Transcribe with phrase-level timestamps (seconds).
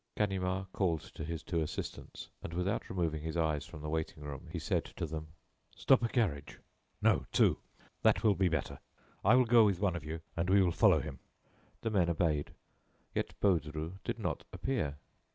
[0.17, 4.47] Ganimard called to his two assistants, and, without removing his eyes from the waiting room,
[4.51, 5.27] he said to them:
[5.75, 6.57] "Stop a carriage....
[7.03, 7.59] no, two.
[8.01, 8.79] That will be better.
[9.23, 11.19] I will go with one of you, and we will follow him."
[11.81, 12.49] The men obeyed.
[13.13, 14.97] Yet Baudru did not appear.